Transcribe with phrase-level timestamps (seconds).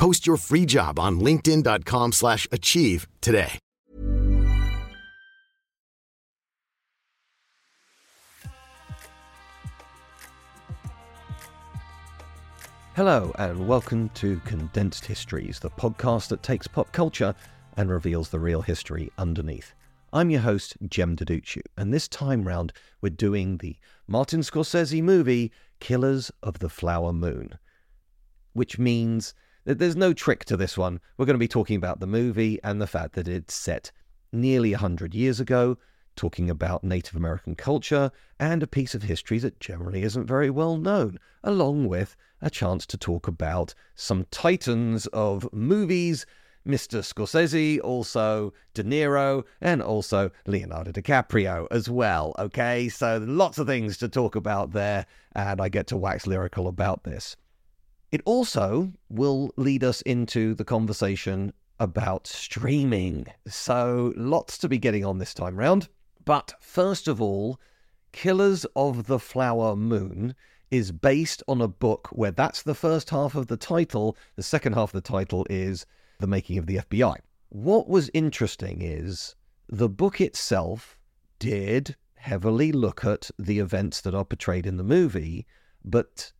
[0.00, 3.58] Post your free job on linkedin.com/achieve slash achieve today.
[12.96, 17.34] Hello, and welcome to Condensed Histories, the podcast that takes pop culture
[17.76, 19.74] and reveals the real history underneath.
[20.14, 23.76] I'm your host, Jem Duducu, and this time round we're doing the
[24.08, 27.58] Martin Scorsese movie Killers of the Flower Moon,
[28.54, 29.34] which means
[29.78, 31.00] there's no trick to this one.
[31.16, 33.92] We're going to be talking about the movie and the fact that it's set
[34.32, 35.76] nearly 100 years ago,
[36.16, 40.76] talking about Native American culture and a piece of history that generally isn't very well
[40.76, 46.26] known, along with a chance to talk about some titans of movies
[46.66, 47.00] Mr.
[47.02, 52.34] Scorsese, also De Niro, and also Leonardo DiCaprio as well.
[52.38, 56.68] Okay, so lots of things to talk about there, and I get to wax lyrical
[56.68, 57.36] about this.
[58.12, 63.26] It also will lead us into the conversation about streaming.
[63.46, 65.88] So lots to be getting on this time round.
[66.24, 67.60] But first of all,
[68.12, 70.34] Killers of the Flower Moon
[70.70, 74.16] is based on a book where that's the first half of the title.
[74.36, 75.86] The second half of the title is
[76.18, 77.16] The Making of the FBI.
[77.48, 79.36] What was interesting is
[79.68, 80.98] the book itself
[81.38, 85.46] did heavily look at the events that are portrayed in the movie,
[85.84, 86.32] but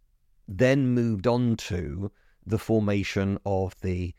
[0.50, 2.10] then moved on to
[2.44, 4.12] the formation of the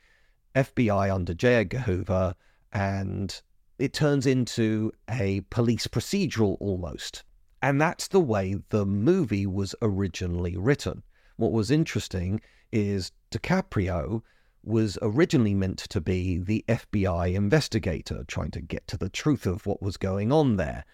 [0.55, 1.67] FBI under J.
[1.85, 2.33] Hoover,
[2.71, 3.41] and
[3.77, 7.23] it turns into a police procedural almost.
[7.61, 11.03] And that's the way the movie was originally written.
[11.35, 14.21] What was interesting is DiCaprio
[14.63, 19.65] was originally meant to be the FBI investigator, trying to get to the truth of
[19.65, 20.85] what was going on there.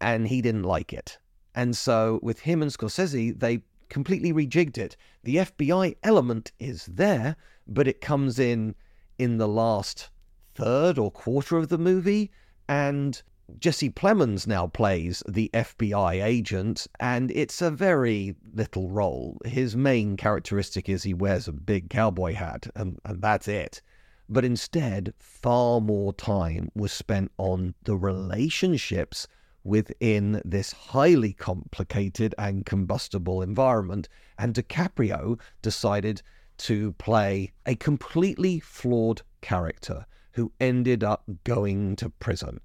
[0.00, 1.18] And he didn't like it.
[1.54, 4.96] And so, with him and Scorsese, they completely rejigged it.
[5.22, 7.36] The FBI element is there,
[7.68, 8.74] but it comes in
[9.18, 10.08] in the last
[10.54, 12.30] third or quarter of the movie.
[12.66, 13.22] And
[13.58, 19.36] Jesse Plemons now plays the FBI agent, and it's a very little role.
[19.44, 23.82] His main characteristic is he wears a big cowboy hat, and, and that's it.
[24.26, 29.28] But instead, far more time was spent on the relationships
[29.64, 34.08] within this highly complicated and combustible environment.
[34.38, 36.22] And DiCaprio decided
[36.58, 42.60] to play a completely flawed character who ended up going to prison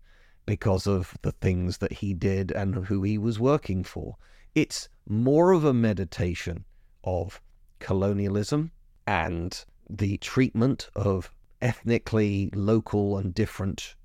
[0.45, 4.15] because of the things that he did and who he was working for.
[4.55, 6.65] It's more of a meditation
[7.03, 7.41] of
[7.79, 8.71] colonialism
[9.05, 11.31] and the treatment of
[11.61, 13.95] ethnically local and different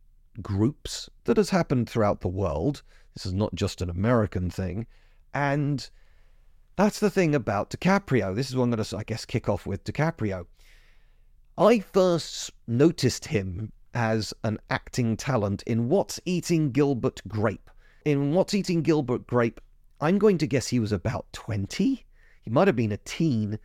[0.41, 2.82] groups that has happened throughout the world.
[3.15, 4.87] This is not just an American thing.
[5.34, 5.88] And
[6.76, 8.34] that's the thing about DiCaprio.
[8.34, 10.47] This is what I'm going to, I guess, kick off with DiCaprio.
[11.59, 17.70] I first noticed him as an acting talent in What's Eating Gilbert Grape.
[18.04, 19.60] In What's Eating Gilbert Grape,
[20.00, 22.04] I'm going to guess he was about 20.
[22.41, 23.59] He might have been a teen,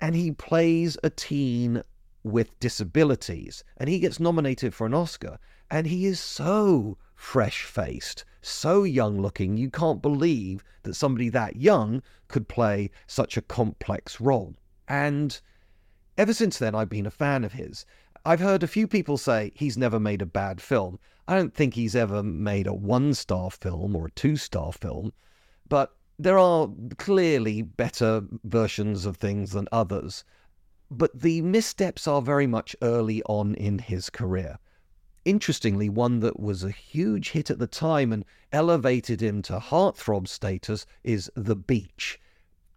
[0.00, 1.82] and he plays a teen
[2.22, 5.38] with disabilities, and he gets nominated for an Oscar,
[5.70, 11.56] and he is so fresh faced, so young looking, you can't believe that somebody that
[11.56, 14.54] young could play such a complex role.
[14.88, 15.40] And
[16.16, 17.84] ever since then, I've been a fan of his.
[18.24, 20.98] I've heard a few people say he's never made a bad film.
[21.28, 25.12] I don't think he's ever made a one star film or a two star film,
[25.68, 26.68] but there are
[26.98, 30.24] clearly better versions of things than others.
[30.90, 34.58] But the missteps are very much early on in his career.
[35.24, 40.26] Interestingly, one that was a huge hit at the time and elevated him to heartthrob
[40.26, 42.18] status is The Beach,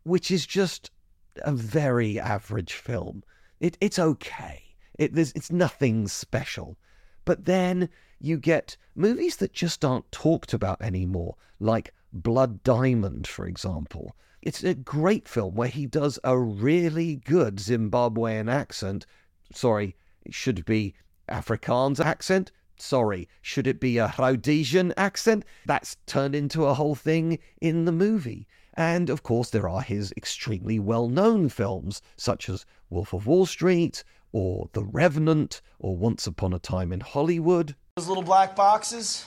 [0.03, 0.91] which is just
[1.37, 3.23] a very average film.
[3.59, 4.75] It, it's okay.
[4.99, 6.77] It, it's nothing special.
[7.25, 7.89] But then
[8.19, 14.15] you get movies that just aren't talked about anymore, like Blood Diamond, for example.
[14.41, 19.05] It's a great film where he does a really good Zimbabwean accent.
[19.53, 20.93] Sorry, it should be
[21.27, 22.51] Afrikaans accent.
[22.77, 25.45] Sorry, should it be a Rhodesian accent?
[25.65, 28.47] That's turned into a whole thing in the movie.
[28.75, 33.45] And of course, there are his extremely well known films, such as Wolf of Wall
[33.45, 37.75] Street, or The Revenant, or Once Upon a Time in Hollywood.
[37.95, 39.25] Those little black boxes,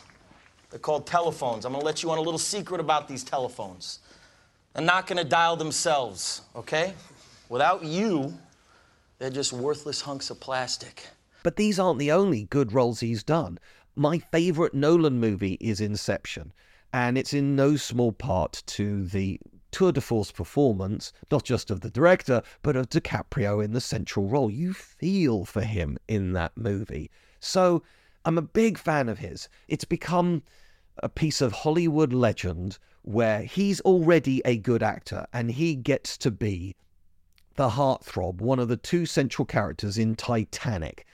[0.77, 1.65] they're called telephones.
[1.65, 4.01] I'm gonna let you on a little secret about these telephones.
[4.75, 6.93] They're not gonna dial themselves, okay?
[7.49, 8.35] Without you,
[9.19, 11.07] they're just worthless hunks of plastic.
[11.43, 13.59] But these aren't the only good roles he's done.
[13.95, 16.53] My favourite Nolan movie is Inception,
[16.93, 19.41] and it's in no small part to the
[19.71, 24.29] tour de force performance, not just of the director, but of DiCaprio in the central
[24.29, 24.51] role.
[24.51, 27.11] You feel for him in that movie.
[27.41, 27.83] So
[28.27, 29.49] I'm a big fan of his.
[29.69, 30.43] It's become
[31.03, 36.31] a piece of Hollywood legend where he's already a good actor and he gets to
[36.31, 36.75] be
[37.55, 41.07] the heartthrob, one of the two central characters in Titanic.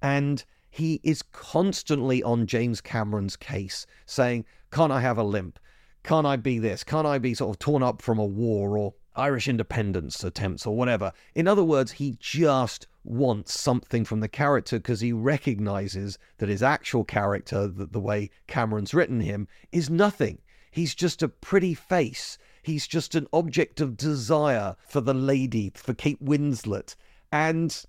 [0.00, 5.58] And he is constantly on James Cameron's case saying, Can't I have a limp?
[6.02, 6.84] Can't I be this?
[6.84, 10.76] Can't I be sort of torn up from a war or Irish independence attempts or
[10.76, 11.12] whatever?
[11.34, 16.62] In other words, he just wants something from the character because he recognizes that his
[16.62, 20.38] actual character, that the way Cameron's written him, is nothing.
[20.70, 22.38] He's just a pretty face.
[22.62, 26.94] He's just an object of desire for the lady, for Kate Winslet.
[27.32, 27.84] And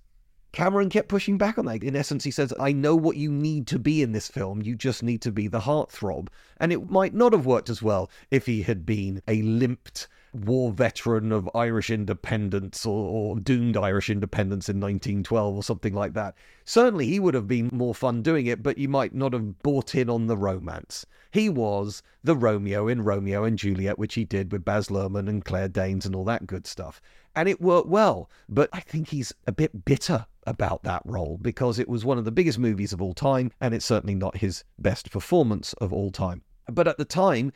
[0.52, 1.82] Cameron kept pushing back on that.
[1.82, 4.62] In essence, he says, I know what you need to be in this film.
[4.62, 6.28] You just need to be the heartthrob.
[6.58, 10.72] And it might not have worked as well if he had been a limped war
[10.72, 16.34] veteran of Irish independence or, or, doomed Irish independence in 1912 or something like that.
[16.64, 19.94] Certainly, he would have been more fun doing it, but you might not have bought
[19.94, 21.04] in on the romance.
[21.30, 25.44] He was the Romeo in Romeo and Juliet, which he did with Baz Luhrmann and
[25.44, 27.00] Claire Danes and all that good stuff.
[27.34, 31.78] And it worked well, but I think he's a bit bitter about that role because
[31.78, 34.64] it was one of the biggest movies of all time, and it's certainly not his
[34.78, 36.42] best performance of all time.
[36.70, 37.52] But at the time,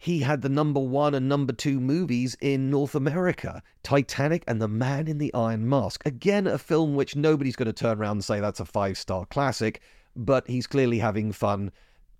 [0.00, 4.66] he had the number one and number two movies in North America Titanic and The
[4.66, 6.04] Man in the Iron Mask.
[6.06, 9.26] Again, a film which nobody's going to turn around and say that's a five star
[9.26, 9.82] classic,
[10.16, 11.70] but he's clearly having fun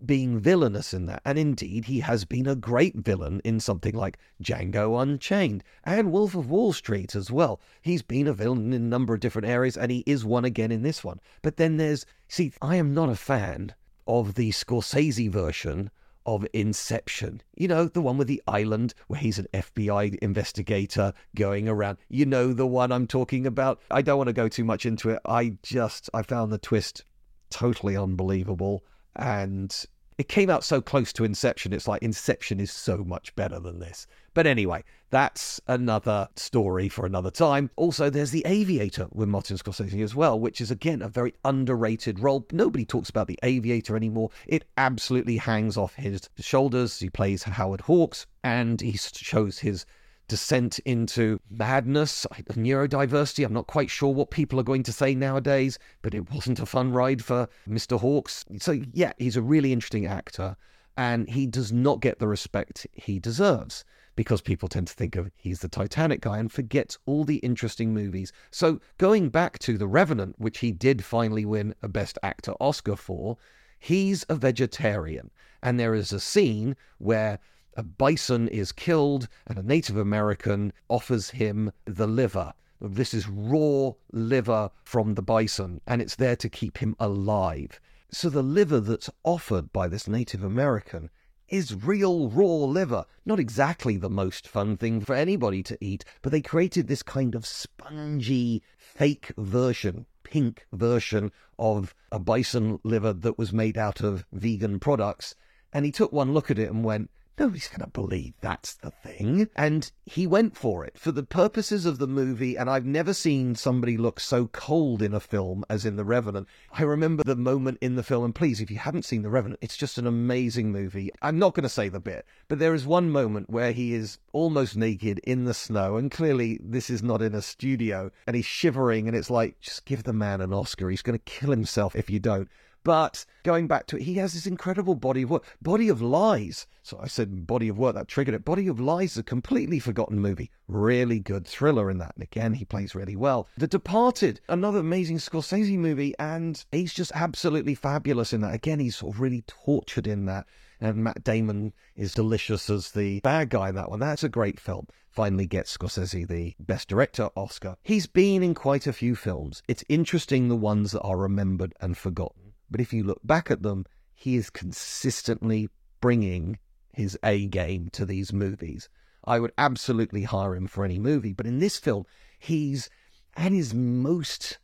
[0.04, 1.22] being villainous in that.
[1.24, 6.34] And indeed, he has been a great villain in something like Django Unchained and Wolf
[6.34, 7.62] of Wall Street as well.
[7.80, 10.70] He's been a villain in a number of different areas, and he is one again
[10.70, 11.18] in this one.
[11.40, 13.74] But then there's, see, I am not a fan
[14.06, 15.90] of the Scorsese version
[16.26, 17.42] of Inception.
[17.56, 21.98] You know, the one with the island where he's an FBI investigator going around.
[22.08, 23.80] You know, the one I'm talking about.
[23.90, 25.20] I don't want to go too much into it.
[25.24, 27.04] I just, I found the twist
[27.50, 28.84] totally unbelievable
[29.16, 29.84] and
[30.20, 31.72] it came out so close to Inception.
[31.72, 34.06] It's like Inception is so much better than this.
[34.34, 37.70] But anyway, that's another story for another time.
[37.76, 42.20] Also, there's The Aviator with Martin Scorsese as well, which is again a very underrated
[42.20, 42.46] role.
[42.52, 44.28] Nobody talks about The Aviator anymore.
[44.46, 47.00] It absolutely hangs off his shoulders.
[47.00, 49.86] He plays Howard Hawks and he shows his
[50.30, 53.44] descent into madness, neurodiversity.
[53.44, 56.66] I'm not quite sure what people are going to say nowadays, but it wasn't a
[56.66, 57.98] fun ride for Mr.
[57.98, 58.44] Hawks.
[58.60, 60.56] So, yeah, he's a really interesting actor,
[60.96, 65.32] and he does not get the respect he deserves because people tend to think of
[65.34, 68.32] he's the Titanic guy and forgets all the interesting movies.
[68.52, 72.94] So, going back to The Revenant, which he did finally win a Best Actor Oscar
[72.94, 73.36] for,
[73.80, 75.32] he's a vegetarian.
[75.60, 77.40] And there is a scene where
[77.76, 82.52] a bison is killed and a Native American offers him the liver.
[82.80, 87.78] This is raw liver from the bison, and it's there to keep him alive.
[88.10, 91.10] So the liver that's offered by this Native American
[91.48, 93.04] is real raw liver.
[93.26, 97.34] Not exactly the most fun thing for anybody to eat, but they created this kind
[97.34, 104.24] of spongy, fake version, pink version of a bison liver that was made out of
[104.32, 105.34] vegan products.
[105.72, 108.90] And he took one look at it and went, Nobody's going to believe that's the
[108.90, 109.48] thing.
[109.56, 112.54] And he went for it for the purposes of the movie.
[112.54, 116.48] And I've never seen somebody look so cold in a film as in The Revenant.
[116.70, 119.58] I remember the moment in the film, and please, if you haven't seen The Revenant,
[119.62, 121.10] it's just an amazing movie.
[121.22, 124.18] I'm not going to say the bit, but there is one moment where he is
[124.34, 125.96] almost naked in the snow.
[125.96, 128.10] And clearly, this is not in a studio.
[128.26, 129.08] And he's shivering.
[129.08, 130.90] And it's like, just give the man an Oscar.
[130.90, 132.50] He's going to kill himself if you don't.
[132.82, 136.66] But going back to it, he has this incredible body of work, body of lies.
[136.82, 138.44] So I said body of work that triggered it.
[138.44, 142.64] Body of lies, a completely forgotten movie, really good thriller in that, and again he
[142.64, 143.48] plays really well.
[143.56, 148.54] The Departed, another amazing Scorsese movie, and he's just absolutely fabulous in that.
[148.54, 150.46] Again, he's sort of really tortured in that
[150.80, 154.00] and Matt Damon is delicious as the bad guy in that one.
[154.00, 154.86] That's a great film.
[155.10, 157.76] Finally gets Scorsese the Best Director Oscar.
[157.82, 159.62] He's been in quite a few films.
[159.68, 162.49] It's interesting the ones that are remembered and forgotten.
[162.70, 165.68] But if you look back at them, he is consistently
[166.00, 166.58] bringing
[166.92, 168.88] his A game to these movies.
[169.24, 172.04] I would absolutely hire him for any movie, but in this film,
[172.38, 172.88] he's
[173.36, 174.58] at his most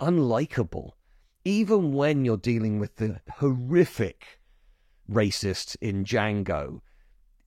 [0.00, 0.92] unlikable.
[1.44, 4.40] Even when you're dealing with the horrific
[5.10, 6.80] racist in Django.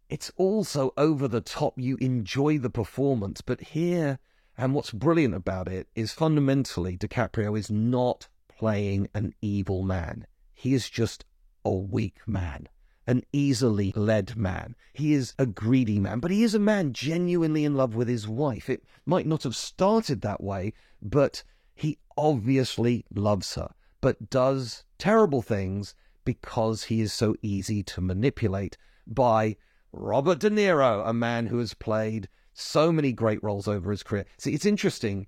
[0.10, 1.76] It's also over the top.
[1.78, 4.20] You enjoy the performance, but here,
[4.58, 8.28] and what's brilliant about it is fundamentally DiCaprio is not
[8.62, 10.24] playing an evil man.
[10.54, 11.26] He is just
[11.66, 12.70] a weak man,
[13.08, 14.76] an easily led man.
[14.94, 18.28] He is a greedy man, but he is a man genuinely in love with his
[18.28, 18.70] wife.
[18.70, 21.42] It might not have started that way, but
[21.74, 28.78] he obviously loves her, but does terrible things because he is so easy to manipulate
[29.08, 29.56] by
[29.92, 34.26] Robert De Niro, a man who has played so many great roles over his career.
[34.38, 35.26] See, it's interesting.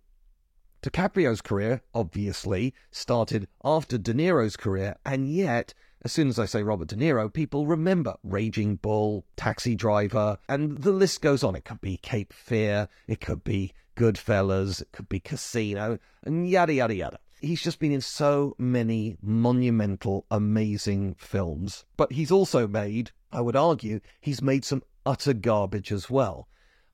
[0.84, 5.74] DiCaprio's career, obviously, started after De Niro's career, and yet,
[6.04, 10.80] as soon as I say Robert De Niro, people remember Raging Bull, Taxi Driver, and
[10.80, 11.56] the list goes on.
[11.56, 16.74] It could be Cape Fear, it could be Goodfellas, it could be Casino, and yada,
[16.74, 21.86] yada, yada he's just been in so many monumental, amazing films.
[21.98, 26.48] But he's also made, I would argue, he's made some utter garbage as well.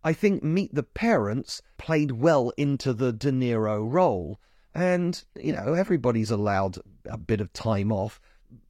[0.04, 4.40] I think Meet the Parents played well into the De Niro role.
[4.74, 8.22] And, you know, everybody's allowed a bit of time off.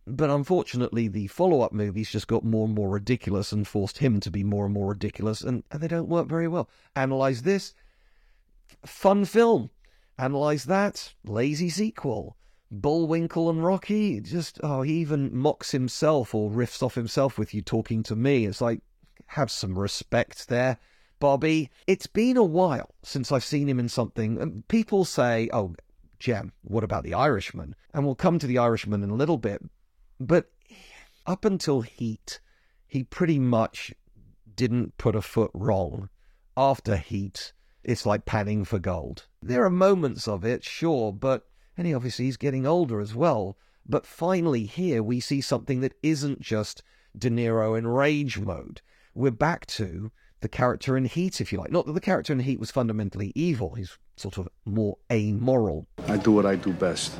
[0.07, 4.19] But unfortunately, the follow up movies just got more and more ridiculous and forced him
[4.21, 6.67] to be more and more ridiculous, and, and they don't work very well.
[6.95, 7.75] Analyze this
[8.85, 9.69] fun film
[10.19, 11.13] Analyze that.
[11.23, 12.35] Lazy sequel.
[12.69, 14.19] Bullwinkle and Rocky.
[14.19, 18.45] Just, oh, he even mocks himself or riffs off himself with you talking to me.
[18.45, 18.81] It's like,
[19.27, 20.77] have some respect there.
[21.19, 24.63] Bobby, it's been a while since I've seen him in something.
[24.67, 25.75] People say, oh,
[26.17, 27.75] Jem, what about The Irishman?
[27.93, 29.61] And we'll come to The Irishman in a little bit.
[30.19, 30.51] But
[31.25, 32.39] up until Heat,
[32.87, 33.93] he pretty much
[34.55, 36.09] didn't put a foot wrong.
[36.57, 39.27] After Heat, it's like panning for gold.
[39.41, 41.45] There are moments of it, sure, but
[41.77, 43.57] and he obviously he's getting older as well.
[43.85, 46.83] But finally, here we see something that isn't just
[47.17, 48.81] De Niro in rage mode.
[49.13, 50.11] We're back to
[50.41, 51.71] the character in Heat, if you like.
[51.71, 55.87] Not that the character in Heat was fundamentally evil, he's sort of more amoral.
[56.07, 57.19] I do what I do best.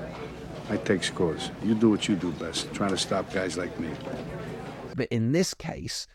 [0.69, 1.51] I take scores.
[1.63, 3.89] You do what you do best, trying to stop guys like me.
[4.95, 6.07] But in this case,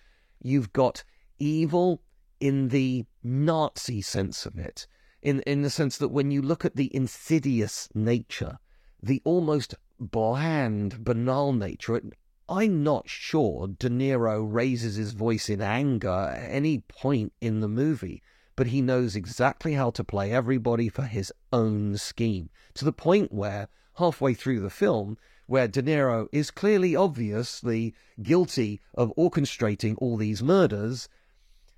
[0.42, 1.04] you've got
[1.38, 2.02] evil
[2.40, 4.87] in the Nazi sense of it,
[5.23, 8.58] in, in the sense that when you look at the insidious nature,
[9.02, 12.00] the almost bland, banal nature,
[12.48, 17.68] I'm not sure De Niro raises his voice in anger at any point in the
[17.68, 18.22] movie,
[18.54, 23.32] but he knows exactly how to play everybody for his own scheme, to the point
[23.32, 30.16] where, halfway through the film, where De Niro is clearly obviously guilty of orchestrating all
[30.16, 31.08] these murders,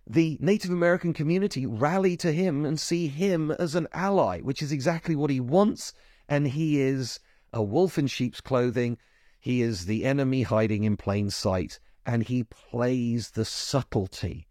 [0.07, 4.71] the Native American community rally to him and see him as an ally, which is
[4.71, 5.93] exactly what he wants.
[6.29, 7.19] And he is
[7.53, 8.99] a wolf in sheep's clothing.
[9.47, 11.79] He is the enemy hiding in plain sight.
[12.05, 14.49] And he plays the subtlety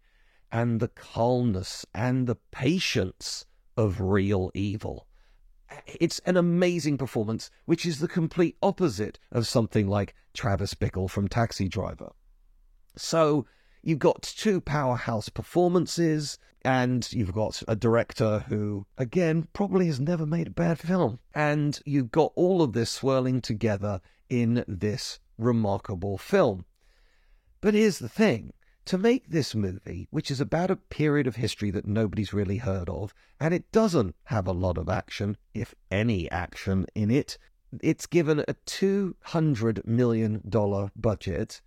[0.50, 3.44] and the calmness and the patience
[3.76, 5.06] of real evil.
[5.86, 11.28] It's an amazing performance, which is the complete opposite of something like Travis Bickle from
[11.28, 12.12] Taxi Driver.
[12.96, 13.46] So,
[13.86, 20.26] you've got two powerhouse performances, and you've got a director who, again, probably has never
[20.26, 21.20] made a bad film.
[21.32, 26.64] And you've got all of this swirling together in this remarkable film.
[27.60, 28.52] But here's the thing
[28.86, 32.88] to make this movie, which is about a period of history that nobody's really heard
[32.88, 37.38] of, and it doesn't have a lot of action, if any action, in it,
[37.80, 40.42] it's given a $200 million
[40.96, 41.62] budget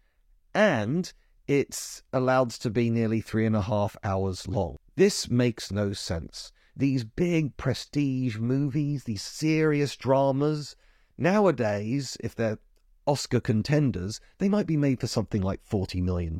[0.53, 1.13] and
[1.49, 4.77] it's allowed to be nearly three and a half hours long.
[4.95, 6.51] This makes no sense.
[6.77, 10.75] These big prestige movies, these serious dramas,
[11.17, 12.59] nowadays, if they're
[13.07, 16.39] Oscar contenders, they might be made for something like $40 million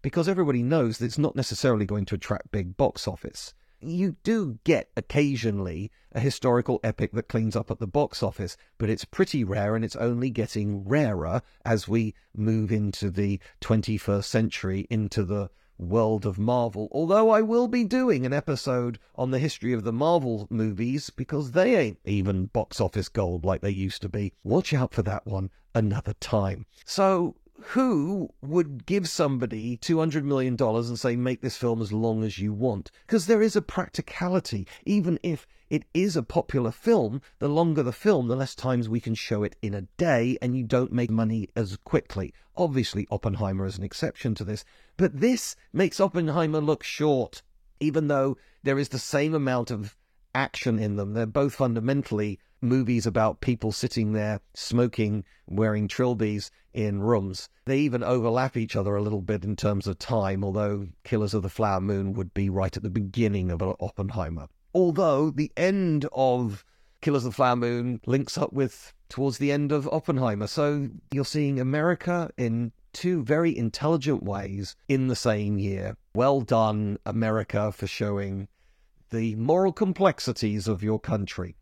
[0.00, 3.52] because everybody knows that it's not necessarily going to attract big box office.
[3.80, 8.88] You do get occasionally a historical epic that cleans up at the box office, but
[8.88, 14.86] it's pretty rare and it's only getting rarer as we move into the 21st century,
[14.88, 16.88] into the world of Marvel.
[16.90, 21.52] Although I will be doing an episode on the history of the Marvel movies because
[21.52, 24.32] they ain't even box office gold like they used to be.
[24.42, 26.64] Watch out for that one another time.
[26.84, 32.38] So, who would give somebody $200 million and say, make this film as long as
[32.38, 32.90] you want?
[33.06, 34.66] Because there is a practicality.
[34.84, 39.00] Even if it is a popular film, the longer the film, the less times we
[39.00, 42.32] can show it in a day, and you don't make money as quickly.
[42.56, 44.64] Obviously, Oppenheimer is an exception to this,
[44.96, 47.42] but this makes Oppenheimer look short,
[47.80, 49.96] even though there is the same amount of
[50.36, 51.14] action in them.
[51.14, 57.48] They're both fundamentally movies about people sitting there smoking, wearing trilbies in rooms.
[57.64, 61.42] They even overlap each other a little bit in terms of time, although Killers of
[61.42, 64.48] the Flower Moon would be right at the beginning of Oppenheimer.
[64.74, 66.64] Although the end of
[67.00, 70.46] Killers of the Flower Moon links up with towards the end of Oppenheimer.
[70.46, 75.96] So you're seeing America in two very intelligent ways in the same year.
[76.14, 78.48] Well done, America, for showing
[79.10, 81.56] the moral complexities of your country.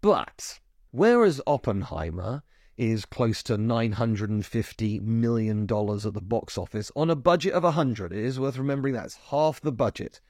[0.00, 2.42] But whereas Oppenheimer
[2.76, 8.18] is close to $950 million at the box office on a budget of 100, it
[8.18, 10.20] is worth remembering that's half the budget.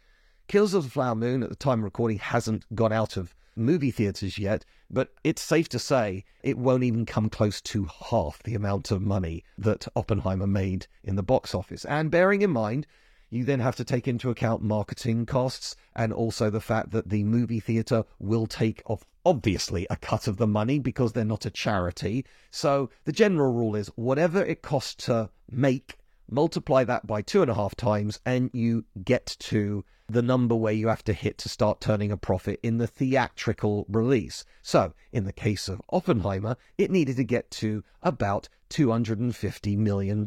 [0.48, 3.92] Kills of the Flower Moon at the time of recording hasn't gone out of movie
[3.92, 8.54] theaters yet, but it's safe to say it won't even come close to half the
[8.54, 11.84] amount of money that Oppenheimer made in the box office.
[11.84, 12.86] And bearing in mind,
[13.30, 17.24] you then have to take into account marketing costs and also the fact that the
[17.24, 21.50] movie theatre will take off obviously a cut of the money because they're not a
[21.50, 22.24] charity.
[22.50, 25.96] So the general rule is whatever it costs to make,
[26.28, 30.72] multiply that by two and a half times, and you get to the number where
[30.72, 34.44] you have to hit to start turning a profit in the theatrical release.
[34.60, 40.26] So, in the case of Oppenheimer, it needed to get to about $250 million.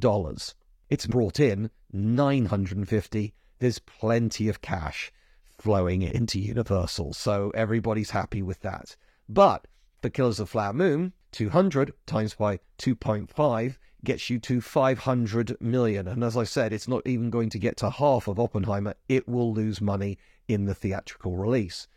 [0.89, 3.33] It's brought in 950.
[3.59, 5.11] There's plenty of cash
[5.57, 8.95] flowing into Universal, so everybody's happy with that.
[9.29, 9.67] But
[10.01, 16.07] for Killers of Flower Moon, 200 times by 2.5 gets you to 500 million.
[16.07, 18.95] And as I said, it's not even going to get to half of Oppenheimer.
[19.07, 21.87] It will lose money in the theatrical release.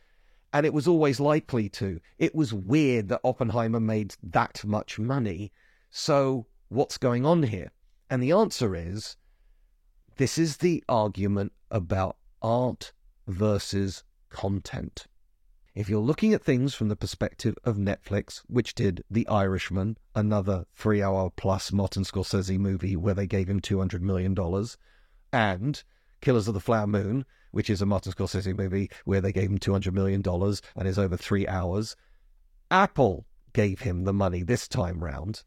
[0.52, 2.00] And it was always likely to.
[2.18, 5.52] It was weird that Oppenheimer made that much money.
[5.90, 7.72] So, what's going on here?
[8.08, 9.16] And the answer is
[10.16, 12.92] this is the argument about art
[13.26, 15.06] versus content.
[15.74, 20.64] If you're looking at things from the perspective of Netflix, which did The Irishman, another
[20.74, 24.34] three hour plus Martin Scorsese movie where they gave him $200 million,
[25.34, 25.82] and
[26.22, 29.58] Killers of the Flower Moon, which is a Martin Scorsese movie where they gave him
[29.58, 30.22] $200 million
[30.76, 31.94] and is over three hours,
[32.70, 35.42] Apple gave him the money this time round.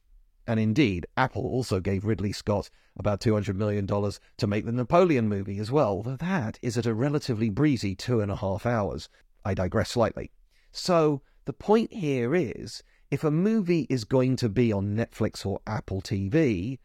[0.49, 5.59] And indeed, Apple also gave Ridley Scott about $200 million to make the Napoleon movie
[5.59, 9.09] as well, though that is at a relatively breezy two and a half hours.
[9.45, 10.31] I digress slightly.
[10.71, 12.81] So the point here is
[13.11, 16.79] if a movie is going to be on Netflix or Apple TV,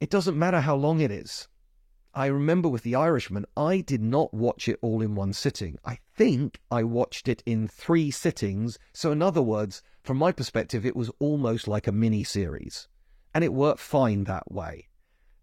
[0.00, 1.46] it doesn't matter how long it is.
[2.16, 5.78] I remember with The Irishman, I did not watch it all in one sitting.
[5.84, 8.78] I think I watched it in three sittings.
[8.94, 12.88] So, in other words, from my perspective, it was almost like a mini series.
[13.34, 14.88] And it worked fine that way.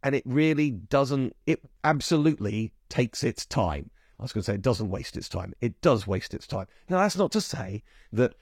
[0.02, 3.92] And it really doesn't, it absolutely takes its time.
[4.20, 5.54] I was going to say it doesn't waste its time.
[5.62, 6.66] It does waste its time.
[6.90, 7.84] Now, that's not to say
[8.14, 8.34] that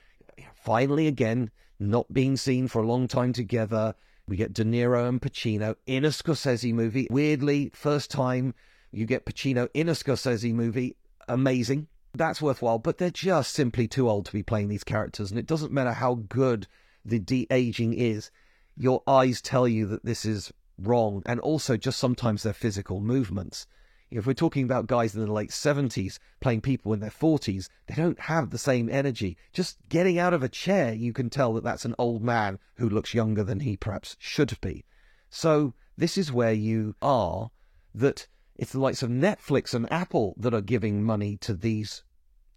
[0.55, 3.93] finally, again, not being seen for a long time together,
[4.27, 7.07] we get De Niro and Pacino in a Scorsese movie.
[7.09, 8.53] Weirdly, first time
[8.91, 10.95] you get Pacino in a Scorsese movie.
[11.27, 11.87] Amazing.
[12.13, 15.31] That's worthwhile, but they're just simply too old to be playing these characters.
[15.31, 16.67] And it doesn't matter how good
[17.05, 18.31] the de aging is,
[18.75, 21.23] your eyes tell you that this is wrong.
[21.25, 23.65] And also, just sometimes their physical movements.
[24.11, 27.95] If we're talking about guys in the late 70s playing people in their 40s, they
[27.95, 29.37] don't have the same energy.
[29.53, 32.89] Just getting out of a chair, you can tell that that's an old man who
[32.89, 34.83] looks younger than he perhaps should be.
[35.29, 37.51] So, this is where you are
[37.95, 42.03] that it's the likes of Netflix and Apple that are giving money to these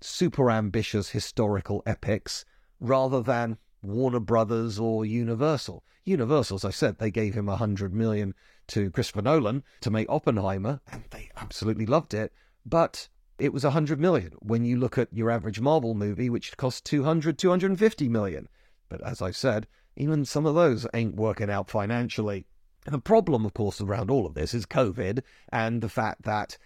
[0.01, 2.45] super ambitious historical epics
[2.81, 5.85] rather than Warner Brothers or Universal.
[6.05, 8.35] Universal, as I said, they gave him a hundred million
[8.69, 12.33] to Christopher Nolan to make Oppenheimer, and they absolutely loved it.
[12.67, 16.57] But it was a 100 million when you look at your average Marvel movie, which
[16.57, 18.49] costs 200, 250 million.
[18.89, 19.67] But as I said,
[19.97, 22.47] even some of those ain't working out financially.
[22.87, 26.59] And the problem, of course, around all of this is COVID and the fact that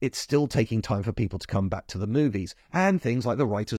[0.00, 2.54] it's still taking time for people to come back to the movies.
[2.72, 3.78] And things like the writers.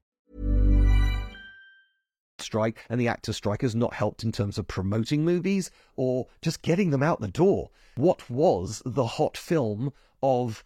[2.41, 6.61] Strike and the actor strike has not helped in terms of promoting movies or just
[6.61, 7.69] getting them out the door.
[7.95, 10.63] What was the hot film of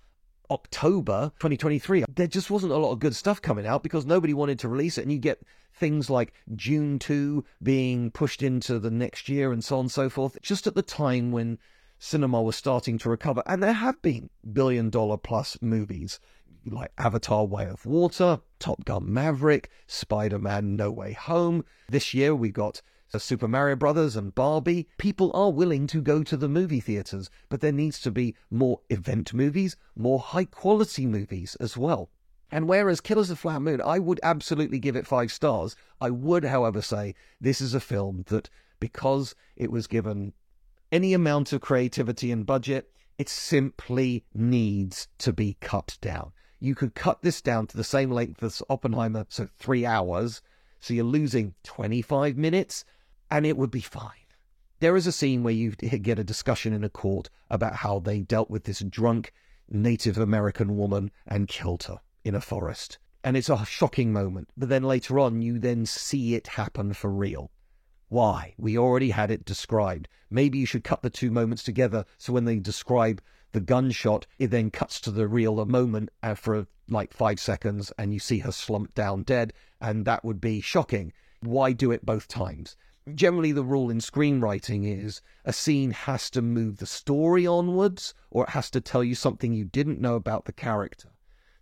[0.51, 2.05] October 2023?
[2.07, 4.97] There just wasn't a lot of good stuff coming out because nobody wanted to release
[4.97, 5.03] it.
[5.03, 5.41] And you get
[5.73, 10.09] things like Dune 2 being pushed into the next year and so on and so
[10.09, 11.59] forth, just at the time when
[11.99, 13.41] cinema was starting to recover.
[13.45, 16.19] And there have been billion dollar plus movies
[16.65, 21.63] like Avatar Way of Water, Top Gun Maverick, Spider Man No Way Home.
[21.89, 22.81] This year we got
[23.19, 24.87] Super Mario Brothers and Barbie.
[24.97, 28.81] People are willing to go to the movie theaters, but there needs to be more
[28.89, 32.09] event movies, more high quality movies as well.
[32.51, 36.43] And whereas Killers of Flower Moon, I would absolutely give it five stars, I would,
[36.43, 38.49] however, say this is a film that,
[38.79, 40.33] because it was given
[40.91, 46.33] any amount of creativity and budget, it simply needs to be cut down
[46.65, 50.41] you could cut this down to the same length as Oppenheimer, so three hours.
[50.79, 52.85] So you're losing 25 minutes,
[53.29, 54.25] and it would be fine.
[54.79, 58.21] There is a scene where you get a discussion in a court about how they
[58.21, 59.31] dealt with this drunk
[59.69, 62.97] Native American woman and killed her in a forest.
[63.23, 64.49] And it's a shocking moment.
[64.57, 67.51] But then later on, you then see it happen for real.
[68.09, 68.53] Why?
[68.57, 70.07] We already had it described.
[70.29, 73.21] Maybe you should cut the two moments together so when they describe
[73.55, 77.89] the gunshot, it then cuts to the real a moment uh, for like five seconds
[77.97, 81.13] and you see her slumped down dead, and that would be shocking.
[81.39, 82.75] Why do it both times?
[83.13, 88.43] Generally, the rule in screenwriting is a scene has to move the story onwards or
[88.43, 91.11] it has to tell you something you didn't know about the character.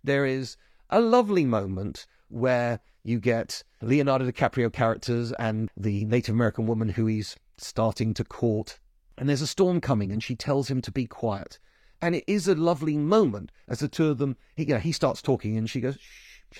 [0.02, 0.56] There is
[0.90, 7.06] a lovely moment where you get Leonardo DiCaprio characters and the Native American woman who
[7.06, 8.80] he's starting to court.
[9.16, 11.60] And there's a storm coming, and she tells him to be quiet.
[12.04, 14.92] And it is a lovely moment as the two of them, he, you know, he
[14.92, 15.96] starts talking and she goes,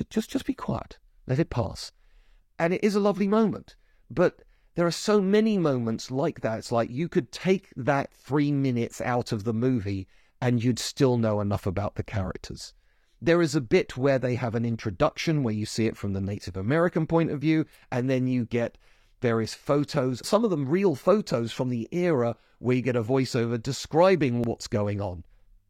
[0.09, 1.93] just, just be quiet, let it pass.
[2.59, 3.77] And it is a lovely moment.
[4.11, 4.41] But
[4.75, 6.61] there are so many moments like that.
[6.61, 10.09] It's like you could take that three minutes out of the movie
[10.41, 12.73] and you'd still know enough about the characters.
[13.21, 16.23] There is a bit where they have an introduction where you see it from the
[16.23, 18.79] Native American point of view, and then you get
[19.21, 23.63] various photos, some of them real photos from the era where you get a voiceover
[23.63, 25.23] describing what's going on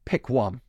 [0.05, 0.61] pick one.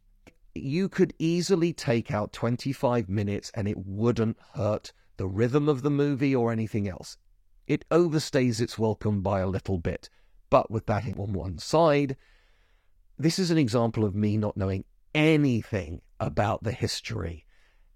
[0.53, 5.89] You could easily take out 25 minutes and it wouldn't hurt the rhythm of the
[5.89, 7.17] movie or anything else.
[7.67, 10.09] It overstays its welcome by a little bit.
[10.49, 12.15] But with that on one side,
[13.17, 17.45] this is an example of me not knowing anything about the history.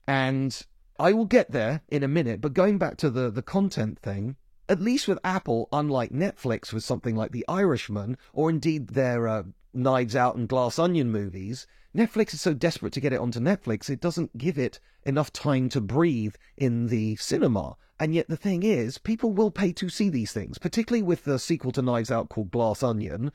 [0.08, 0.60] And
[0.99, 4.36] I will get there in a minute, but going back to the, the content thing,
[4.67, 9.43] at least with Apple, unlike Netflix with something like The Irishman, or indeed their uh,
[9.73, 13.89] Knives Out and Glass Onion movies, Netflix is so desperate to get it onto Netflix,
[13.89, 17.75] it doesn't give it enough time to breathe in the cinema.
[17.99, 21.39] And yet the thing is, people will pay to see these things, particularly with the
[21.39, 23.32] sequel to Knives Out called Glass Onion,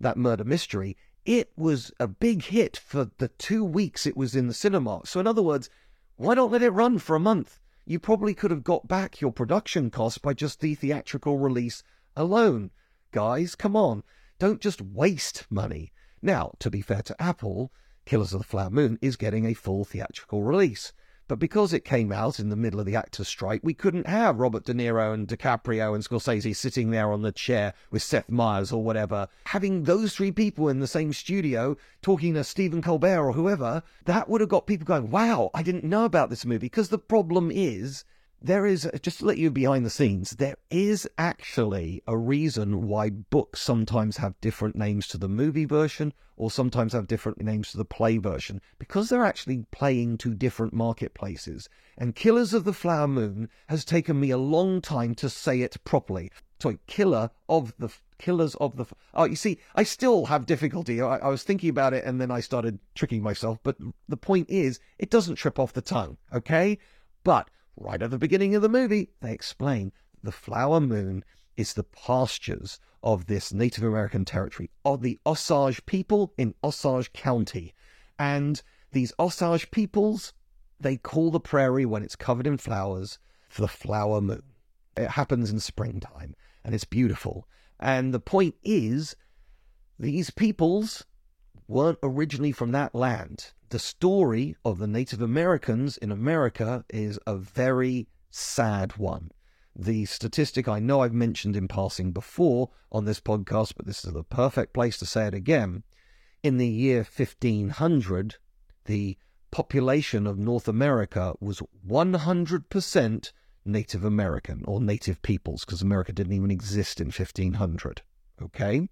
[0.00, 0.96] that murder mystery.
[1.24, 5.00] It was a big hit for the two weeks it was in the cinema.
[5.04, 5.68] So, in other words,
[6.16, 7.58] why not let it run for a month?
[7.84, 11.82] You probably could have got back your production costs by just the theatrical release
[12.16, 12.70] alone.
[13.12, 14.02] Guys, come on.
[14.38, 15.92] Don't just waste money.
[16.20, 17.72] Now, to be fair to Apple,
[18.04, 20.92] Killers of the Flower Moon is getting a full theatrical release.
[21.26, 24.38] But because it came out in the middle of the actors' strike, we couldn't have
[24.38, 28.72] Robert De Niro and DiCaprio and Scorsese sitting there on the chair with Seth Meyers
[28.72, 29.26] or whatever.
[29.46, 34.28] Having those three people in the same studio talking to Stephen Colbert or whoever, that
[34.28, 36.66] would have got people going, wow, I didn't know about this movie.
[36.66, 38.04] Because the problem is,
[38.46, 43.10] there is, just to let you behind the scenes, there is actually a reason why
[43.10, 47.76] books sometimes have different names to the movie version or sometimes have different names to
[47.76, 51.68] the play version because they're actually playing to different marketplaces.
[51.98, 55.76] And Killers of the Flower Moon has taken me a long time to say it
[55.84, 56.30] properly.
[56.60, 58.86] Sorry, Killer of the Killers of the.
[59.12, 61.02] Oh, you see, I still have difficulty.
[61.02, 63.58] I, I was thinking about it and then I started tricking myself.
[63.62, 63.76] But
[64.08, 66.78] the point is, it doesn't trip off the tongue, okay?
[67.24, 71.24] But right at the beginning of the movie, they explain the flower moon
[71.56, 77.74] is the pastures of this Native American territory, of the Osage people in Osage County.
[78.18, 78.62] And
[78.92, 80.32] these Osage peoples,
[80.80, 83.18] they call the prairie when it's covered in flowers
[83.56, 84.42] the flower moon.
[84.96, 86.34] It happens in springtime
[86.64, 87.48] and it's beautiful.
[87.78, 89.16] And the point is,
[89.98, 91.04] these peoples
[91.68, 93.52] weren't originally from that land.
[93.68, 99.30] The story of the Native Americans in America is a very sad one.
[99.74, 104.12] The statistic I know I've mentioned in passing before on this podcast, but this is
[104.12, 105.82] the perfect place to say it again.
[106.42, 108.36] In the year 1500,
[108.84, 109.18] the
[109.50, 113.32] population of North America was 100%
[113.64, 118.02] Native American or native peoples, because America didn't even exist in 1500.
[118.40, 118.88] Okay?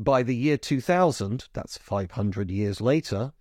[0.00, 3.34] By the year 2000, that's 500 years later,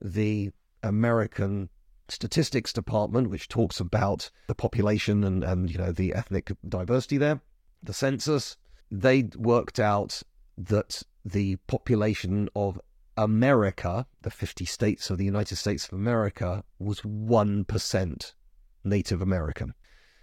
[0.00, 0.50] the
[0.82, 1.68] American
[2.08, 7.42] Statistics Department, which talks about the population and, and you know the ethnic diversity there,
[7.82, 8.56] the census,
[8.90, 10.22] they worked out
[10.56, 12.80] that the population of
[13.18, 18.32] America, the 50 states of the United States of America, was 1%
[18.84, 19.74] Native American.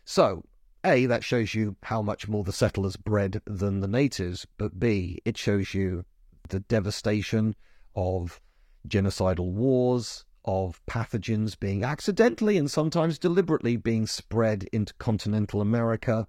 [0.06, 0.44] So,
[0.86, 5.20] A, that shows you how much more the settlers bred than the natives, but B,
[5.24, 6.04] it shows you
[6.50, 7.56] the devastation
[7.96, 8.42] of
[8.88, 16.28] genocidal wars, of pathogens being accidentally and sometimes deliberately being spread into continental America.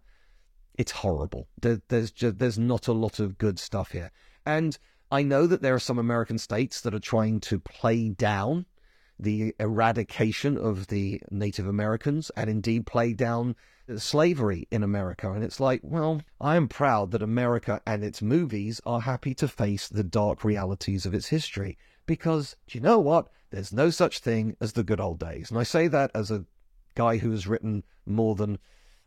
[0.79, 1.49] It's horrible.
[1.61, 4.13] There, there's just, there's not a lot of good stuff here.
[4.47, 4.79] And
[5.11, 8.67] I know that there are some American states that are trying to play down
[9.19, 13.57] the eradication of the Native Americans and indeed play down
[13.97, 15.31] slavery in America.
[15.33, 19.49] And it's like, well, I am proud that America and its movies are happy to
[19.49, 23.29] face the dark realities of its history because, do you know what?
[23.51, 25.51] There's no such thing as the good old days.
[25.51, 26.45] And I say that as a
[26.95, 28.59] guy who has written more than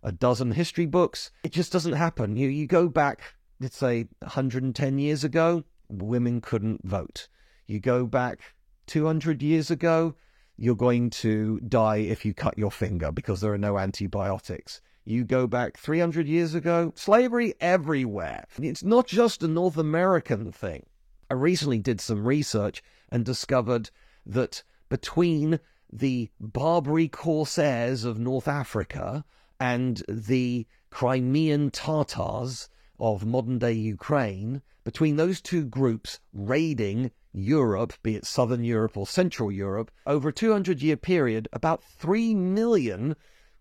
[0.04, 1.32] a dozen history books.
[1.44, 2.36] It just doesn't happen.
[2.38, 7.28] You, you go back, let's say, 110 years ago, women couldn't vote.
[7.66, 8.40] You go back
[8.88, 10.16] 200 years ago,
[10.58, 14.82] you're going to die if you cut your finger because there are no antibiotics.
[15.06, 18.46] You go back 300 years ago, slavery everywhere.
[18.60, 20.88] It's not just a North American thing.
[21.30, 23.90] I recently did some research and discovered
[24.26, 25.60] that between
[25.92, 29.24] the Barbary corsairs of North Africa
[29.60, 32.68] and the Crimean Tatars
[33.00, 39.06] of modern day Ukraine, between those two groups raiding Europe, be it Southern Europe or
[39.06, 43.16] Central Europe, over a 200 year period, about 3 million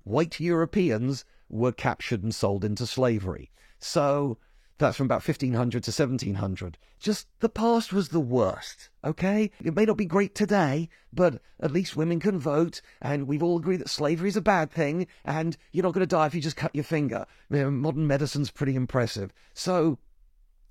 [0.04, 3.50] white Europeans were captured and sold into slavery.
[3.78, 4.38] So
[4.78, 6.78] that's from about 1500 to 1700.
[6.98, 9.50] Just the past was the worst, okay?
[9.62, 13.58] It may not be great today, but at least women can vote, and we've all
[13.58, 16.40] agreed that slavery is a bad thing, and you're not going to die if you
[16.40, 17.26] just cut your finger.
[17.50, 19.32] You know, modern medicine's pretty impressive.
[19.54, 19.98] So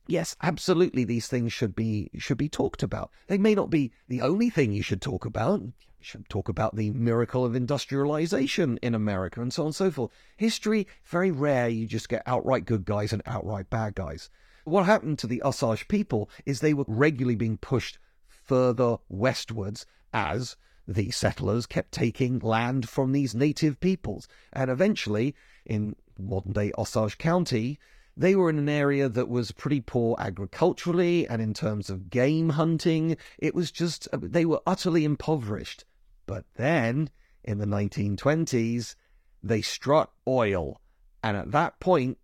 [0.08, 3.12] yes, absolutely, these things should be should be talked about.
[3.28, 5.62] They may not be the only thing you should talk about.
[5.62, 9.91] You should talk about the miracle of industrialization in America and so on and so
[9.91, 10.12] forth.
[10.38, 14.30] History, very rare you just get outright good guys and outright bad guys.
[14.65, 20.56] What happened to the Osage people is they were regularly being pushed further westwards as
[20.88, 24.28] the settlers kept taking land from these native peoples.
[24.54, 27.80] And eventually, in modern day Osage County,
[28.17, 32.49] they were in an area that was pretty poor agriculturally and in terms of game
[32.49, 33.17] hunting.
[33.38, 35.86] It was just, uh, they were utterly impoverished.
[36.25, 37.10] But then,
[37.43, 38.95] in the 1920s,
[39.43, 40.80] they struck oil.
[41.23, 42.17] And at that point,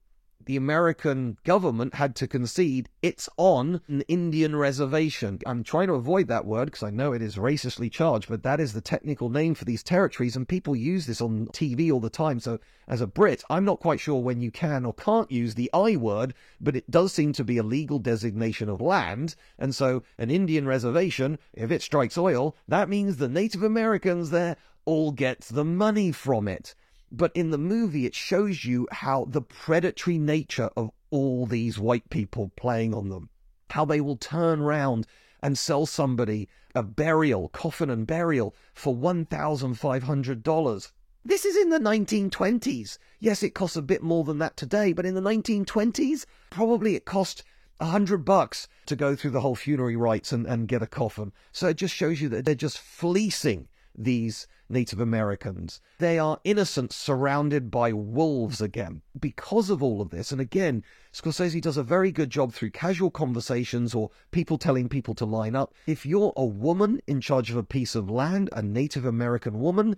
[0.46, 5.40] the American government had to concede it's on an Indian reservation.
[5.46, 8.60] I'm trying to avoid that word because I know it is racistly charged, but that
[8.60, 12.10] is the technical name for these territories, and people use this on TV all the
[12.10, 12.40] time.
[12.40, 15.70] So, as a Brit, I'm not quite sure when you can or can't use the
[15.74, 19.36] I word, but it does seem to be a legal designation of land.
[19.58, 24.58] And so, an Indian reservation, if it strikes oil, that means the Native Americans there
[24.86, 26.74] all get the money from it.
[27.12, 32.10] But in the movie, it shows you how the predatory nature of all these white
[32.10, 33.30] people playing on them,
[33.72, 35.06] how they will turn round
[35.44, 40.92] and sell somebody a burial, coffin and burial for $1,500.
[41.26, 42.98] This is in the 1920s.
[43.20, 47.04] Yes, it costs a bit more than that today, but in the 1920s, probably it
[47.06, 47.44] cost
[47.82, 51.34] a hundred bucks to go through the whole funerary rites and, and get a coffin.
[51.52, 55.82] So it just shows you that they're just fleecing these Native Americans.
[56.00, 60.32] They are innocents surrounded by wolves again because of all of this.
[60.32, 65.14] And again, Scorsese does a very good job through casual conversations or people telling people
[65.16, 65.74] to line up.
[65.86, 69.98] If you're a woman in charge of a piece of land, a Native American woman,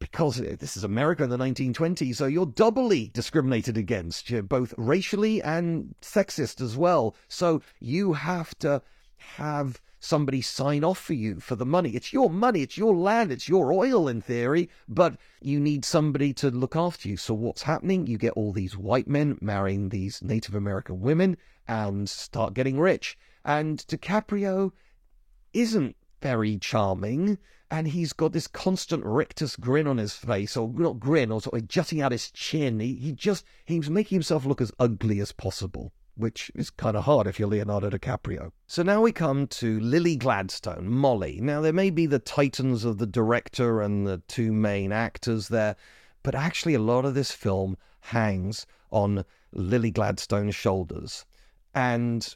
[0.00, 4.74] because eh, this is America in the 1920s, so you're doubly discriminated against, eh, both
[4.76, 7.14] racially and sexist as well.
[7.28, 8.82] So you have to
[9.36, 11.90] have somebody sign off for you for the money.
[11.90, 16.32] It's your money, it's your land, it's your oil in theory, but you need somebody
[16.34, 17.16] to look after you.
[17.16, 18.06] So what's happening?
[18.06, 21.36] You get all these white men marrying these Native American women
[21.68, 23.18] and start getting rich.
[23.44, 24.72] And DiCaprio
[25.52, 27.38] isn't very charming
[27.70, 31.62] and he's got this constant rictus grin on his face, or not grin, or sort
[31.62, 32.80] of jutting out his chin.
[32.80, 37.04] He, he just, he's making himself look as ugly as possible which is kind of
[37.04, 38.52] hard if you're Leonardo DiCaprio.
[38.66, 41.40] So now we come to Lily Gladstone, Molly.
[41.40, 45.76] Now, there may be the titans of the director and the two main actors there,
[46.22, 51.24] but actually, a lot of this film hangs on Lily Gladstone's shoulders.
[51.74, 52.34] And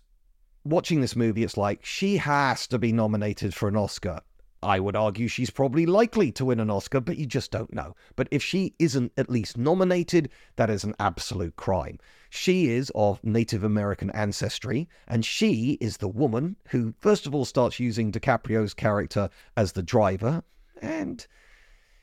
[0.64, 4.20] watching this movie, it's like she has to be nominated for an Oscar.
[4.64, 7.94] I would argue she's probably likely to win an Oscar, but you just don't know.
[8.16, 11.98] But if she isn't at least nominated, that is an absolute crime.
[12.30, 17.44] She is of Native American ancestry, and she is the woman who, first of all,
[17.44, 20.42] starts using DiCaprio's character as the driver,
[20.80, 21.26] and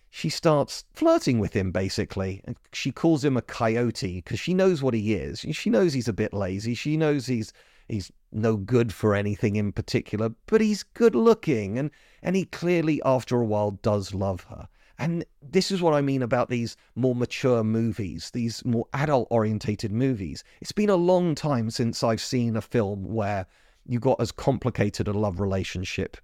[0.09, 2.41] she starts flirting with him basically.
[2.43, 5.45] And she calls him a coyote because she knows what he is.
[5.51, 6.75] She knows he's a bit lazy.
[6.75, 7.53] She knows he's
[7.87, 11.91] he's no good for anything in particular, but he's good looking and
[12.21, 14.67] and he clearly after a while does love her.
[14.99, 19.91] And this is what I mean about these more mature movies, these more adult orientated
[19.91, 20.43] movies.
[20.61, 23.47] It's been a long time since I've seen a film where
[23.87, 26.17] you got as complicated a love relationship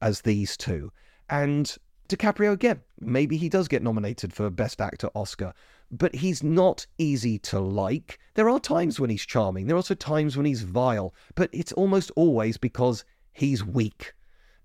[0.00, 0.92] as these two.
[1.28, 1.76] And
[2.08, 5.52] DiCaprio again, maybe he does get nominated for Best Actor Oscar,
[5.90, 8.20] but he's not easy to like.
[8.34, 11.72] There are times when he's charming, there are also times when he's vile, but it's
[11.72, 14.12] almost always because he's weak.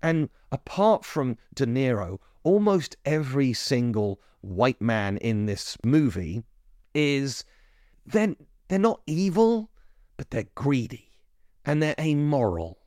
[0.02, 6.42] And apart from De Niro, almost every single white man in this movie
[6.94, 7.44] is
[8.04, 8.36] then
[8.68, 9.70] they're not evil,
[10.16, 11.10] but they're greedy
[11.64, 12.78] and they're amoral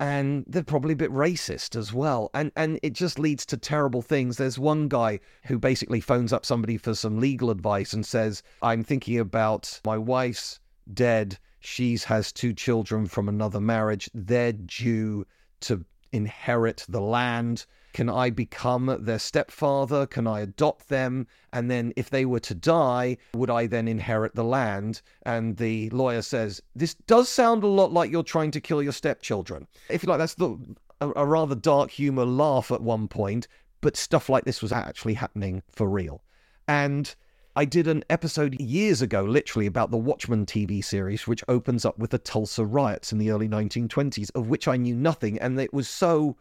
[0.00, 2.30] and they're probably a bit racist as well.
[2.34, 4.36] And and it just leads to terrible things.
[4.36, 8.82] There's one guy who basically phones up somebody for some legal advice and says i'm
[8.82, 10.60] thinking about my wife's
[10.92, 11.38] dead.
[11.60, 14.10] She's has two children from another marriage.
[14.12, 15.26] They're due
[15.60, 15.84] to
[16.14, 20.04] inherit the land can I become their stepfather?
[20.04, 21.28] Can I adopt them?
[21.52, 25.00] And then, if they were to die, would I then inherit the land?
[25.22, 28.92] And the lawyer says, This does sound a lot like you're trying to kill your
[28.92, 29.68] stepchildren.
[29.88, 30.58] If you like, that's the,
[31.00, 33.46] a, a rather dark humor laugh at one point,
[33.80, 36.20] but stuff like this was actually happening for real.
[36.66, 37.14] And
[37.56, 41.96] I did an episode years ago, literally, about the Watchmen TV series, which opens up
[41.98, 45.38] with the Tulsa riots in the early 1920s, of which I knew nothing.
[45.38, 46.36] And it was so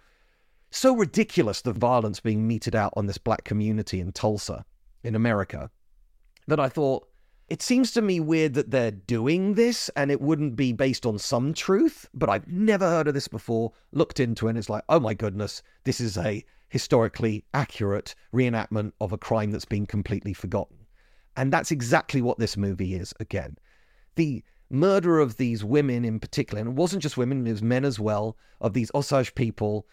[0.71, 4.65] so ridiculous the violence being meted out on this black community in Tulsa,
[5.03, 5.69] in America,
[6.47, 7.07] that I thought,
[7.47, 11.19] it seems to me weird that they're doing this and it wouldn't be based on
[11.19, 14.83] some truth, but I've never heard of this before, looked into it, and it's like,
[14.89, 20.33] oh my goodness, this is a historically accurate reenactment of a crime that's been completely
[20.33, 20.82] forgotten.
[21.35, 23.57] And that's exactly what this movie is again.
[24.15, 27.85] The murder of these women in particular, and it wasn't just women, it was men
[27.85, 29.85] as well, of these Osage people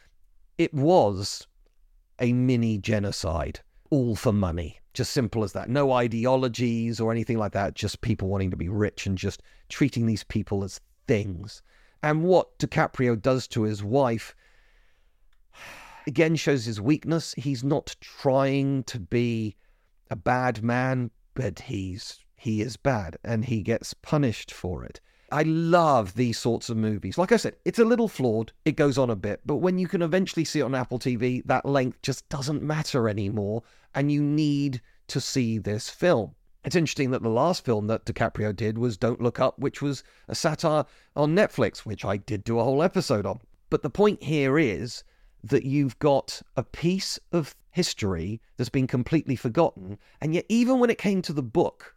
[0.61, 1.46] it was
[2.20, 4.79] a mini genocide, all for money.
[4.92, 5.70] Just simple as that.
[5.70, 10.05] No ideologies or anything like that, just people wanting to be rich and just treating
[10.05, 11.62] these people as things.
[12.03, 14.37] And what DiCaprio does to his wife
[16.07, 17.32] again shows his weakness.
[17.38, 19.57] He's not trying to be
[20.11, 25.01] a bad man, but he's he is bad and he gets punished for it.
[25.33, 27.18] I love these sorts of movies.
[27.18, 28.53] Like I said, it's a little flawed.
[28.64, 31.45] It goes on a bit, but when you can eventually see it on Apple TV,
[31.45, 33.62] that length just doesn't matter anymore,
[33.95, 36.35] and you need to see this film.
[36.64, 40.03] It's interesting that the last film that DiCaprio did was Don't Look Up, which was
[40.28, 43.41] a satire on Netflix, which I did do a whole episode on.
[43.70, 45.05] But the point here is
[45.43, 49.99] that you've got a piece of history that's been completely forgotten.
[50.20, 51.95] And yet, even when it came to the book,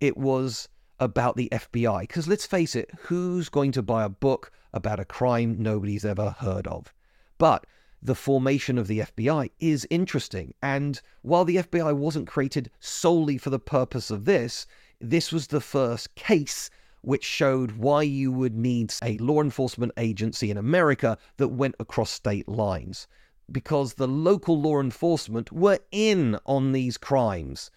[0.00, 0.68] it was
[1.00, 2.00] about the FBI.
[2.00, 6.30] Because let's face it, who's going to buy a book about a crime nobody's ever
[6.38, 6.92] heard of?
[7.38, 7.66] But
[8.02, 10.52] the formation of the FBI is interesting.
[10.62, 14.66] And while the FBI wasn't created solely for the purpose of this,
[15.00, 16.70] this was the first case
[17.04, 22.10] which showed why you would need a law enforcement agency in America that went across
[22.10, 23.06] state lines.
[23.52, 27.70] Because the local law enforcement were in on these crimes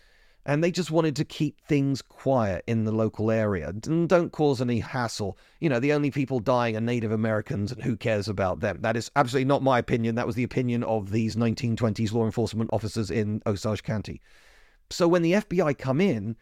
[0.48, 4.62] and they just wanted to keep things quiet in the local area and don't cause
[4.62, 5.38] any hassle.
[5.60, 8.78] You know, the only people dying are Native Americans, and who cares about them?
[8.80, 10.16] That is absolutely not my opinion.
[10.16, 14.22] That was the opinion of these 1920s law enforcement officers in Osage County.
[14.90, 16.38] So when the FBI come in,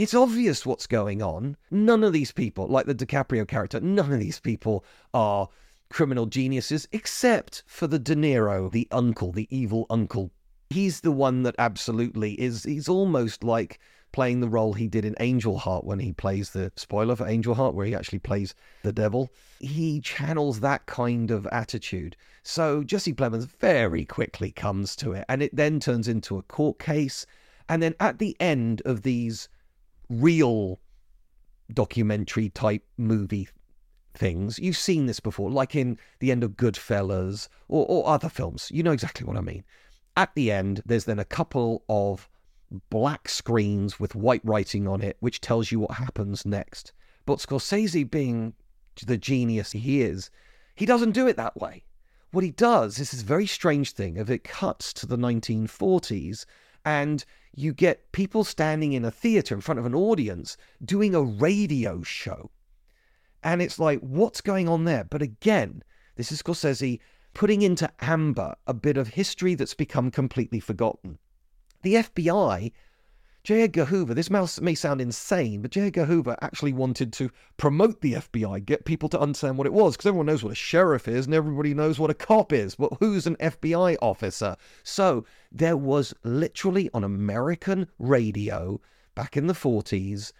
[0.00, 1.56] it's obvious what's going on.
[1.70, 4.84] None of these people, like the DiCaprio character, none of these people
[5.14, 5.48] are
[5.90, 10.30] criminal geniuses, except for the De Niro, the uncle, the evil uncle
[10.70, 12.62] he's the one that absolutely is.
[12.62, 13.80] He's almost like
[14.12, 17.54] playing the role he did in Angel Heart when he plays the spoiler for Angel
[17.54, 19.30] Heart, where he actually plays the devil.
[19.58, 22.16] He channels that kind of attitude.
[22.42, 26.78] So Jesse Plemons very quickly comes to it, and it then turns into a court
[26.78, 27.26] case.
[27.68, 29.48] And then at the end of these
[30.10, 30.78] real
[31.72, 33.48] documentary type movie
[34.12, 38.68] things, you've seen this before, like in the end of Goodfellas or, or other films.
[38.70, 39.64] You know exactly what I mean
[40.16, 42.28] at the end, there's then a couple of
[42.90, 46.92] black screens with white writing on it, which tells you what happens next.
[47.26, 48.54] But Scorsese, being
[49.06, 50.30] the genius he is,
[50.74, 51.84] he doesn't do it that way.
[52.32, 56.44] What he does is this very strange thing of it cuts to the 1940s
[56.84, 57.24] and
[57.54, 62.02] you get people standing in a theater in front of an audience doing a radio
[62.02, 62.50] show.
[63.42, 65.04] And it's like, what's going on there?
[65.04, 65.82] But again,
[66.16, 67.00] this is Scorsese
[67.34, 71.18] putting into amber a bit of history that's become completely forgotten.
[71.82, 72.72] The FBI,
[73.42, 73.62] J.
[73.62, 75.86] Edgar Hoover, this may sound insane, but J.
[75.86, 79.96] Edgar Hoover actually wanted to promote the FBI, get people to understand what it was,
[79.96, 82.92] because everyone knows what a sheriff is and everybody knows what a cop is, but
[83.00, 84.56] who's an FBI officer?
[84.82, 88.78] So there was literally on American radio
[89.14, 90.32] back in the 40s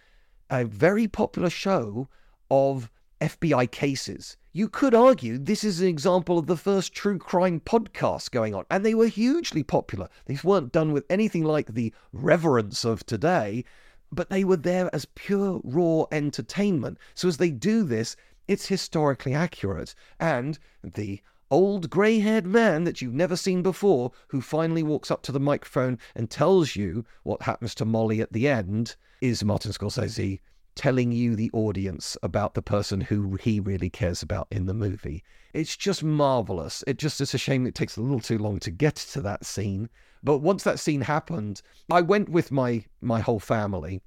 [0.51, 2.07] a very popular show
[2.51, 7.61] of FBI cases you could argue this is an example of the first true crime
[7.61, 10.09] podcast going on, and they were hugely popular.
[10.25, 13.63] These weren't done with anything like the reverence of today,
[14.11, 16.97] but they were there as pure, raw entertainment.
[17.13, 19.95] So as they do this, it's historically accurate.
[20.19, 25.21] And the old grey haired man that you've never seen before, who finally walks up
[25.23, 29.71] to the microphone and tells you what happens to Molly at the end, is Martin
[29.71, 30.39] Scorsese
[30.75, 35.23] telling you, the audience, about the person who he really cares about in the movie.
[35.53, 36.83] It's just marvelous.
[36.87, 39.45] It just is a shame it takes a little too long to get to that
[39.45, 39.89] scene.
[40.23, 41.61] But once that scene happened,
[41.91, 44.01] I went with my my whole family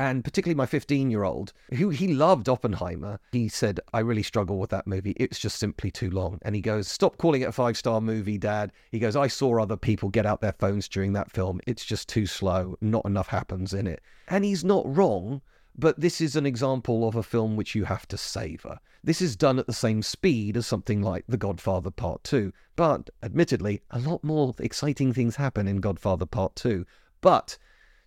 [0.00, 3.20] and particularly my 15 year old, who he loved Oppenheimer.
[3.32, 5.14] He said, I really struggle with that movie.
[5.18, 6.38] It's just simply too long.
[6.40, 8.72] And he goes, Stop calling it a five star movie, Dad.
[8.92, 11.60] He goes, I saw other people get out their phones during that film.
[11.66, 12.76] It's just too slow.
[12.80, 14.00] Not enough happens in it.
[14.28, 15.42] And he's not wrong.
[15.76, 18.80] But this is an example of a film which you have to savour.
[19.02, 23.08] This is done at the same speed as something like The Godfather Part 2, but
[23.22, 26.84] admittedly, a lot more exciting things happen in Godfather Part 2.
[27.20, 27.56] But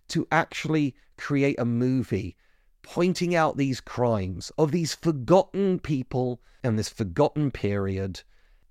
[0.08, 2.36] to actually create a movie
[2.82, 8.22] pointing out these crimes of these forgotten people and this forgotten period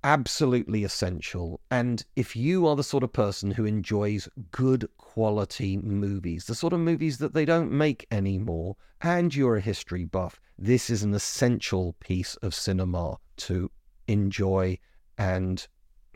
[0.03, 1.59] absolutely essential.
[1.71, 6.73] And if you are the sort of person who enjoys good quality movies, the sort
[6.73, 11.13] of movies that they don't make anymore, and you're a history buff, this is an
[11.13, 13.69] essential piece of cinema to
[14.07, 14.77] enjoy
[15.17, 15.67] and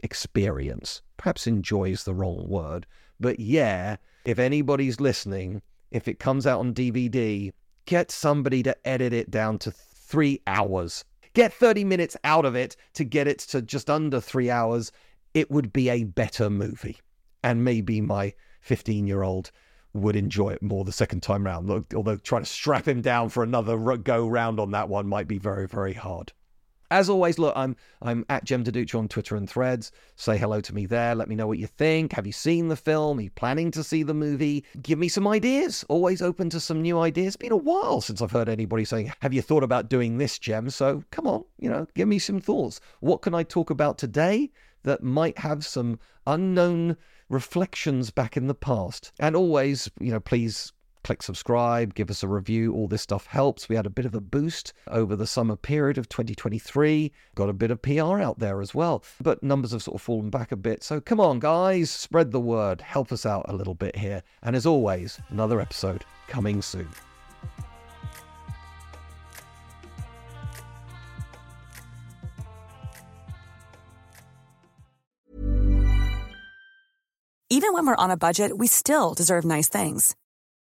[0.04, 1.02] experience.
[1.18, 2.86] Perhaps enjoy is the wrong word,
[3.20, 5.62] but yeah, if anybody's listening,
[5.92, 7.52] if it comes out on DVD,
[7.86, 11.04] get somebody to edit it down to three hours
[11.38, 14.92] get 30 minutes out of it to get it to just under three hours,
[15.36, 16.98] it would be a better movie.
[17.44, 19.52] And maybe my 15 year old
[19.94, 21.70] would enjoy it more the second time round.
[21.96, 25.38] Although trying to strap him down for another go round on that one might be
[25.38, 26.34] very, very hard.
[26.90, 29.92] As always, look, I'm I'm at Jem Duducu on Twitter and Threads.
[30.16, 31.16] Say hello to me there.
[31.16, 32.14] Let me know what you think.
[32.14, 33.20] Have you seen the film?
[33.20, 34.64] Are you planning to see the movie?
[34.82, 35.84] Give me some ideas.
[35.90, 37.28] Always open to some new ideas.
[37.28, 40.40] It's been a while since I've heard anybody saying, "Have you thought about doing this,
[40.40, 42.80] Jem?" So come on, you know, give me some thoughts.
[43.02, 44.50] What can I talk about today
[44.84, 46.96] that might have some unknown
[47.28, 49.12] reflections back in the past?
[49.20, 50.72] And always, you know, please
[51.08, 52.74] click subscribe, give us a review.
[52.74, 53.70] All this stuff helps.
[53.70, 57.14] We had a bit of a boost over the summer period of 2023.
[57.34, 60.30] Got a bit of PR out there as well, but numbers have sort of fallen
[60.30, 60.84] back a bit.
[60.84, 62.82] So come on, guys, spread the word.
[62.82, 64.22] Help us out a little bit here.
[64.44, 66.90] And as always, another episode coming soon.
[77.50, 80.18] Even when we're on a budget, we still deserve nice things.